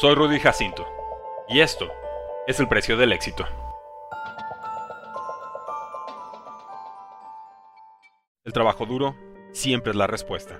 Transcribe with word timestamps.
Soy 0.00 0.14
Rudy 0.14 0.40
Jacinto, 0.40 0.86
y 1.46 1.60
esto 1.60 1.86
es 2.46 2.58
el 2.58 2.66
precio 2.68 2.96
del 2.96 3.12
éxito. 3.12 3.44
El 8.46 8.54
trabajo 8.54 8.86
duro 8.86 9.14
siempre 9.52 9.90
es 9.90 9.96
la 9.98 10.06
respuesta. 10.06 10.58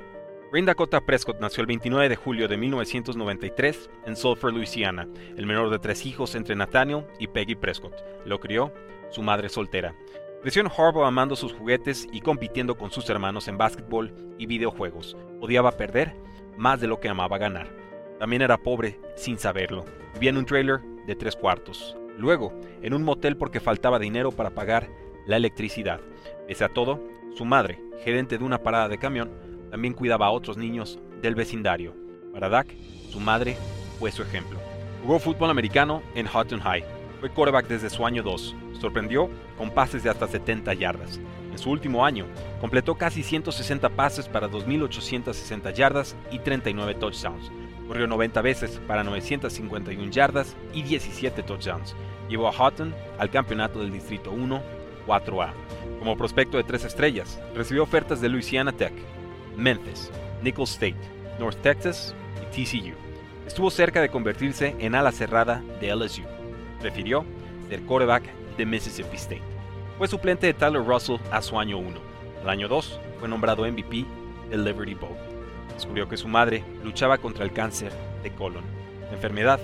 Rain 0.53 0.67
Dakota 0.67 1.01
Prescott 1.01 1.41
nació 1.41 1.63
el 1.63 1.69
29 1.69 2.11
de 2.11 2.17
julio 2.17 2.49
de 2.49 2.59
1993 2.59 3.89
en 4.05 4.15
Sulphur, 4.15 4.53
Louisiana, 4.53 5.09
el 5.39 5.47
menor 5.47 5.71
de 5.71 5.79
tres 5.79 6.05
hijos 6.05 6.35
entre 6.35 6.55
Nathaniel 6.55 7.07
y 7.19 7.27
Peggy 7.29 7.55
Prescott. 7.55 7.95
Lo 8.27 8.41
crió 8.41 8.75
su 9.09 9.23
madre 9.23 9.49
soltera. 9.49 9.95
Creció 10.43 10.61
en 10.61 10.69
Harbaugh 10.69 11.07
amando 11.07 11.35
sus 11.35 11.55
juguetes 11.55 12.07
y 12.13 12.21
compitiendo 12.21 12.77
con 12.77 12.91
sus 12.91 13.09
hermanos 13.09 13.49
en 13.49 13.57
básquetbol 13.57 14.35
y 14.37 14.45
videojuegos. 14.45 15.17
Odiaba 15.41 15.79
perder 15.79 16.15
más 16.59 16.83
de 16.83 16.89
lo 16.89 17.01
que 17.01 17.09
amaba 17.09 17.39
ganar. 17.39 17.80
También 18.21 18.43
era 18.43 18.59
pobre 18.59 19.01
sin 19.17 19.39
saberlo. 19.39 19.87
Vivía 20.13 20.29
en 20.29 20.37
un 20.37 20.45
trailer 20.45 20.81
de 21.07 21.17
tres 21.17 21.35
cuartos. 21.35 21.97
Luego, 22.19 22.53
en 22.83 22.93
un 22.93 23.03
motel 23.03 23.39
porque 23.39 23.61
faltaba 23.61 23.99
dinero 23.99 24.31
para 24.31 24.51
pagar 24.51 24.91
la 25.27 25.39
electricidad. 25.39 26.01
Pese 26.47 26.65
a 26.65 26.69
todo, 26.69 27.01
su 27.35 27.47
madre, 27.47 27.83
gerente 28.05 28.37
de 28.37 28.45
una 28.45 28.63
parada 28.63 28.89
de 28.91 28.99
camión, 28.99 29.31
también 29.71 29.95
cuidaba 29.95 30.27
a 30.27 30.33
otros 30.33 30.59
niños 30.59 30.99
del 31.23 31.35
vecindario. 31.35 31.95
Para 32.31 32.51
Dak, 32.51 32.75
su 33.09 33.21
madre 33.21 33.57
fue 33.99 34.13
su 34.13 34.23
ejemplo. 34.23 34.59
Jugó 35.03 35.19
fútbol 35.19 35.49
americano 35.49 36.03
en 36.15 36.27
Houghton 36.27 36.61
High. 36.61 36.85
Fue 37.21 37.31
quarterback 37.31 37.69
desde 37.69 37.89
su 37.89 38.05
año 38.05 38.23
2. 38.23 38.55
Sorprendió 38.83 39.31
con 39.57 39.71
pases 39.71 40.03
de 40.03 40.11
hasta 40.11 40.29
70 40.29 40.75
yardas. 40.75 41.19
En 41.51 41.59
su 41.59 41.71
último 41.71 42.05
año, 42.05 42.27
completó 42.61 42.97
casi 42.97 43.23
160 43.23 43.89
pases 43.89 44.29
para 44.29 44.51
2.860 44.51 45.73
yardas 45.73 46.17
y 46.31 46.39
39 46.39 46.97
touchdowns. 46.97 47.51
Corrió 47.91 48.07
90 48.07 48.41
veces 48.43 48.81
para 48.87 49.03
951 49.03 50.13
yardas 50.13 50.55
y 50.73 50.85
17 50.85 51.43
touchdowns. 51.43 51.97
Llevó 52.29 52.47
a 52.47 52.53
Houghton 52.53 52.95
al 53.19 53.31
campeonato 53.31 53.81
del 53.81 53.91
Distrito 53.91 54.31
1 54.31 54.63
4A. 55.09 55.51
Como 55.99 56.17
prospecto 56.17 56.57
de 56.57 56.63
tres 56.63 56.85
estrellas, 56.85 57.41
recibió 57.53 57.83
ofertas 57.83 58.21
de 58.21 58.29
Louisiana 58.29 58.71
Tech, 58.71 58.93
Memphis, 59.57 60.09
Nicholls 60.41 60.71
State, 60.71 61.01
North 61.41 61.61
Texas 61.63 62.15
y 62.41 62.65
TCU. 62.65 62.95
Estuvo 63.45 63.73
cerca 63.73 64.01
de 64.01 64.09
convertirse 64.09 64.77
en 64.79 64.95
ala 64.95 65.11
cerrada 65.11 65.61
de 65.81 65.93
LSU. 65.93 66.23
Prefirió 66.81 67.25
ser 67.69 67.83
quarterback 67.83 68.23
de 68.57 68.67
Mississippi 68.67 69.17
State. 69.17 69.43
Fue 69.99 70.07
suplente 70.07 70.47
de 70.47 70.55
Tyler 70.55 70.85
Russell 70.85 71.17
a 71.33 71.43
su 71.43 71.59
año 71.59 71.79
1. 71.79 71.99
Al 72.43 72.51
año 72.51 72.69
2 72.69 73.01
fue 73.19 73.29
nombrado 73.29 73.67
MVP 73.67 74.07
del 74.49 74.63
Liberty 74.63 74.95
Bowl. 74.95 75.30
Descubrió 75.75 76.09
que 76.09 76.17
su 76.17 76.29
madre 76.29 76.65
luchaba 76.85 77.19
contra 77.19 77.45
el 77.45 77.53
cáncer 77.53 77.93
de 78.23 78.31
colon. 78.33 78.65
La 79.11 79.17
enfermedad 79.17 79.61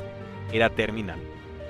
era 0.53 0.71
terminal. 0.71 1.19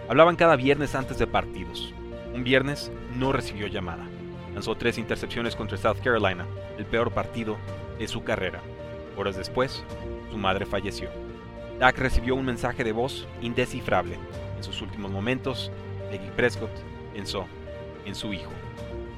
Hablaban 0.08 0.36
cada 0.36 0.56
viernes 0.56 0.94
antes 0.94 1.18
de 1.18 1.26
partidos. 1.26 1.92
Un 2.34 2.44
viernes 2.44 2.92
no 3.16 3.32
recibió 3.32 3.66
llamada. 3.66 4.06
Lanzó 4.54 4.74
tres 4.74 4.98
intercepciones 4.98 5.56
contra 5.56 5.76
South 5.76 5.98
Carolina, 6.02 6.46
el 6.78 6.86
peor 6.86 7.12
partido 7.12 7.56
de 7.98 8.08
su 8.08 8.22
carrera. 8.24 8.60
Horas 9.16 9.36
después, 9.36 9.84
su 10.30 10.36
madre 10.38 10.64
falleció. 10.64 11.10
Dak 11.78 11.98
recibió 11.98 12.34
un 12.34 12.44
mensaje 12.44 12.84
de 12.84 12.92
voz 12.92 13.26
indescifrable. 13.42 14.18
En 14.56 14.64
sus 14.64 14.80
últimos 14.80 15.10
momentos, 15.10 15.70
Peggy 16.10 16.30
Prescott 16.34 16.70
pensó 17.12 17.46
en 18.04 18.14
su 18.14 18.32
hijo. 18.32 18.52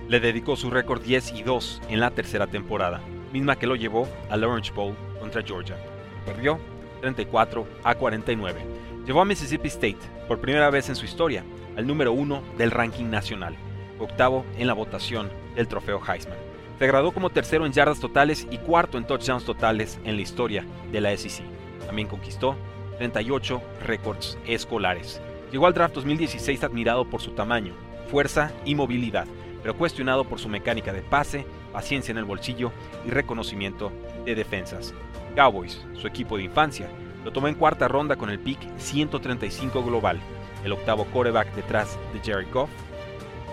Le 0.09 0.21
dedicó 0.21 0.57
su 0.57 0.71
récord 0.71 1.03
10 1.03 1.33
y 1.35 1.43
2 1.43 1.83
en 1.91 2.01
la 2.01 2.11
tercera 2.11 2.47
temporada, 2.47 3.01
misma 3.33 3.57
que 3.57 3.67
lo 3.67 3.77
llevó 3.77 4.09
al 4.31 4.43
Orange 4.43 4.73
Bowl 4.73 4.97
contra 5.19 5.43
Georgia. 5.43 5.77
Perdió 6.25 6.59
34 7.01 7.67
a 7.85 7.95
49. 7.95 8.61
Llevó 9.07 9.21
a 9.21 9.25
Mississippi 9.25 9.69
State, 9.69 9.99
por 10.27 10.41
primera 10.41 10.71
vez 10.71 10.89
en 10.89 10.97
su 10.97 11.05
historia, 11.05 11.45
al 11.77 11.87
número 11.87 12.13
uno 12.13 12.43
del 12.59 12.71
ranking 12.71 13.07
nacional, 13.07 13.57
octavo 13.99 14.45
en 14.59 14.67
la 14.67 14.75
votación 14.75 15.31
del 15.55 15.69
trofeo 15.69 16.01
Heisman. 16.07 16.37
Se 16.78 16.87
graduó 16.87 17.12
como 17.12 17.31
tercero 17.31 17.67
en 17.67 17.73
yardas 17.73 17.99
totales 17.99 18.47
y 18.51 18.59
cuarto 18.59 18.99
en 18.99 19.07
touchdowns 19.07 19.45
totales 19.45 19.99
en 20.05 20.17
la 20.17 20.23
historia 20.23 20.65
de 20.93 21.01
la 21.01 21.17
SEC. 21.17 21.45
También 21.87 22.07
conquistó 22.07 22.57
38 22.99 23.62
récords 23.84 24.39
escolares. 24.47 25.21
Llegó 25.51 25.67
al 25.67 25.75
draft 25.75 25.95
2016 25.95 26.62
admirado 26.62 27.09
por 27.09 27.23
su 27.23 27.31
tamaño, 27.31 27.73
fuerza 28.11 28.53
y 28.65 28.75
movilidad, 28.75 29.27
pero 29.62 29.77
cuestionado 29.77 30.25
por 30.25 30.39
su 30.39 30.49
mecánica 30.49 30.93
de 30.93 31.03
pase, 31.03 31.47
paciencia 31.73 32.12
en 32.12 32.19
el 32.19 32.25
bolsillo 32.25 32.73
y 33.06 33.11
reconocimiento 33.11 33.93
de 34.25 34.34
defensas. 34.34 34.95
Cowboys, 35.34 35.84
su 35.95 36.06
equipo 36.06 36.37
de 36.37 36.45
infancia, 36.45 36.89
lo 37.25 37.33
tomó 37.33 37.49
en 37.49 37.55
cuarta 37.55 37.89
ronda 37.89 38.17
con 38.17 38.31
el 38.31 38.39
pick 38.39 38.59
135 38.79 39.83
global, 39.84 40.21
el 40.65 40.73
octavo 40.73 41.05
quarterback 41.07 41.55
detrás 41.55 41.99
de 42.12 42.21
Jerry 42.21 42.47
Goff, 42.53 42.71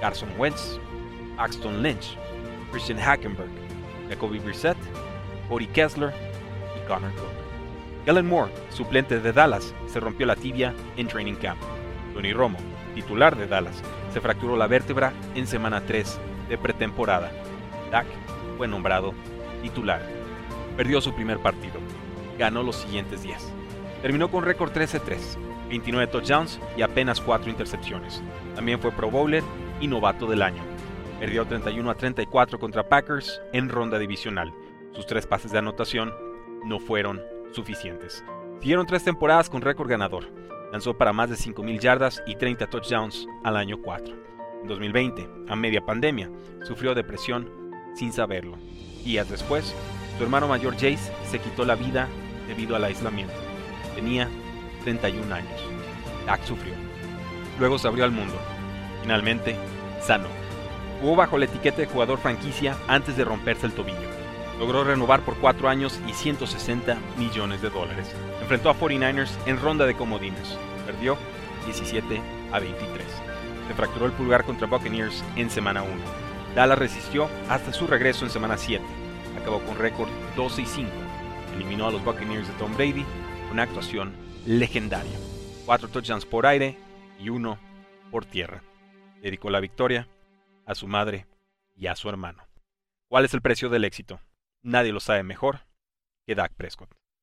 Carson 0.02 0.30
Wentz, 0.38 0.80
Axton 1.38 1.82
Lynch, 1.82 2.18
Christian 2.72 3.00
Hackenberg, 3.00 3.50
Jacoby 4.10 4.40
Brissett, 4.40 4.78
Cody 5.50 5.68
Kessler 5.68 6.14
y 6.76 6.88
Connor 6.88 7.14
Cook. 7.16 7.46
Kellen 8.06 8.28
Moore, 8.28 8.52
suplente 8.70 9.20
de 9.20 9.34
Dallas, 9.34 9.74
se 9.88 10.00
rompió 10.00 10.28
la 10.28 10.36
tibia 10.36 10.74
en 10.96 11.08
training 11.08 11.36
camp. 11.36 11.60
Tony 12.14 12.34
Romo, 12.34 12.60
titular 12.94 13.36
de 13.36 13.48
Dallas, 13.48 13.82
se 14.14 14.22
fracturó 14.22 14.56
la 14.56 14.68
vértebra 14.68 15.12
en 15.34 15.48
semana 15.48 15.82
3 15.82 16.20
de 16.50 16.58
pretemporada. 16.58 17.32
Dak 17.92 18.08
fue 18.58 18.68
nombrado 18.68 19.14
titular. 19.62 20.02
Perdió 20.78 21.02
su 21.02 21.14
primer 21.14 21.40
partido. 21.40 21.80
Ganó 22.38 22.64
los 22.64 22.76
siguientes 22.76 23.24
10. 23.24 23.54
Terminó 24.02 24.30
con 24.30 24.44
récord 24.44 24.72
13-3, 24.72 25.18
29 25.70 26.08
touchdowns 26.08 26.60
y 26.78 26.82
apenas 26.82 27.22
4 27.22 27.50
intercepciones. 27.50 28.22
También 28.56 28.80
fue 28.80 28.92
Pro 28.92 29.10
Bowler 29.10 29.44
y 29.80 29.88
novato 29.88 30.28
del 30.28 30.42
año. 30.42 30.62
Perdió 31.20 31.46
31 31.46 31.90
a 31.90 31.96
34 31.96 32.60
contra 32.60 32.88
Packers 32.88 33.42
en 33.54 33.70
ronda 33.70 33.98
divisional. 33.98 34.54
Sus 34.92 35.06
tres 35.06 35.26
pases 35.26 35.52
de 35.52 35.60
anotación 35.60 36.14
no 36.66 36.80
fueron 36.80 37.22
suficientes. 37.52 38.24
Siguieron 38.60 38.86
tres 38.86 39.04
temporadas 39.04 39.50
con 39.50 39.62
récord 39.62 39.90
ganador. 39.90 40.26
Lanzó 40.72 40.98
para 40.98 41.14
más 41.14 41.30
de 41.30 41.36
5.000 41.36 41.80
yardas 41.80 42.24
y 42.26 42.36
30 42.36 42.68
touchdowns 42.68 43.28
al 43.44 43.56
año 43.56 43.78
4. 43.82 44.14
En 44.62 44.68
2020, 44.68 45.30
a 45.48 45.56
media 45.56 45.86
pandemia, 45.86 46.30
sufrió 46.64 46.96
depresión 46.96 47.65
sin 47.96 48.14
saberlo. 48.14 48.58
Días 49.04 49.30
después, 49.30 49.74
su 50.18 50.24
hermano 50.24 50.48
mayor 50.48 50.74
Jace 50.74 51.12
se 51.30 51.40
quitó 51.40 51.66
la 51.66 51.76
vida 51.76 52.08
debido 52.48 52.76
al 52.76 52.84
aislamiento. 52.84 53.34
Tenía 53.96 54.30
31 54.84 55.34
años. 55.34 55.62
Dak 56.26 56.44
sufrió. 56.44 56.74
Luego 57.60 57.80
se 57.80 57.88
abrió 57.88 58.04
al 58.04 58.12
mundo. 58.12 58.36
Finalmente, 59.02 59.56
sano. 60.02 60.28
Jugó 61.02 61.16
bajo 61.16 61.38
la 61.38 61.46
etiqueta 61.46 61.78
de 61.78 61.88
jugador 61.88 62.20
franquicia 62.20 62.78
antes 62.88 63.18
de 63.18 63.26
romperse 63.26 63.66
el 63.66 63.74
tobillo. 63.74 64.16
Logró 64.60 64.84
renovar 64.84 65.22
por 65.22 65.36
4 65.36 65.68
años 65.68 66.00
y 66.08 66.14
160 66.14 66.98
millones 67.18 67.62
de 67.62 67.70
dólares. 67.70 68.08
Enfrentó 68.42 68.70
a 68.70 68.80
49ers 68.80 69.32
en 69.46 69.60
ronda 69.60 69.86
de 69.86 69.96
comodines. 69.96 70.58
Perdió 70.86 71.18
17 71.66 72.22
a 72.52 72.60
23. 72.60 73.08
Se 73.68 73.74
fracturó 73.74 74.06
el 74.06 74.14
pulgar 74.14 74.46
contra 74.46 74.68
Buccaneers 74.68 75.24
en 75.36 75.50
semana 75.50 75.84
1. 75.84 76.25
Dallas 76.56 76.80
resistió 76.80 77.30
hasta 77.50 77.74
su 77.74 77.86
regreso 77.86 78.24
en 78.24 78.32
semana 78.32 78.58
7. 78.58 78.82
Acabó 79.42 79.60
con 79.66 79.78
récord 79.78 80.10
12 80.38 80.62
y 80.62 80.66
5. 80.66 80.90
Eliminó 81.54 81.88
a 81.88 81.92
los 81.92 82.04
Buccaneers 82.04 82.48
de 82.48 82.54
Tom 82.54 82.74
Brady 82.76 83.06
una 83.52 83.64
actuación 83.64 84.14
legendaria. 84.46 85.18
4 85.66 85.90
touchdowns 85.90 86.26
por 86.26 86.46
aire 86.46 86.78
y 87.20 87.28
1 87.28 87.60
por 88.10 88.26
tierra. 88.26 88.64
Dedicó 89.22 89.50
la 89.50 89.60
victoria 89.60 90.08
a 90.66 90.76
su 90.76 90.88
madre 90.88 91.28
y 91.76 91.88
a 91.88 91.96
su 91.98 92.08
hermano. 92.08 92.48
¿Cuál 93.10 93.26
es 93.26 93.34
el 93.34 93.42
precio 93.42 93.68
del 93.68 93.84
éxito? 93.84 94.22
Nadie 94.62 94.94
lo 94.94 95.02
sabe 95.02 95.24
mejor 95.24 95.60
que 96.26 96.36
Dak 96.36 96.54
Prescott. 96.54 96.90